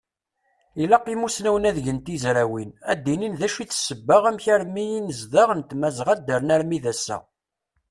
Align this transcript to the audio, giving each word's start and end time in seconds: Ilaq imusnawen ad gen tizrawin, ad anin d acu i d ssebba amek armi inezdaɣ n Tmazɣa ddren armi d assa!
Ilaq 0.83 1.05
imusnawen 1.13 1.67
ad 1.69 1.77
gen 1.85 1.99
tizrawin, 2.05 2.71
ad 2.91 3.05
anin 3.13 3.37
d 3.39 3.41
acu 3.47 3.59
i 3.63 3.65
d 3.69 3.71
ssebba 3.75 4.17
amek 4.29 4.45
armi 4.55 4.85
inezdaɣ 4.99 5.49
n 5.53 5.61
Tmazɣa 5.69 6.13
ddren 6.19 6.53
armi 6.55 6.79
d 6.83 6.85
assa! 6.91 7.17